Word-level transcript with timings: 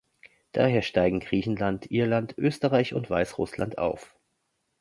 Daher 0.51 0.81
steigen 0.81 1.19
Griechenland, 1.19 1.91
Irland, 1.91 2.35
Österreich 2.35 2.95
und 2.95 3.07
Weißrussland 3.11 3.77
auf. 3.77 4.17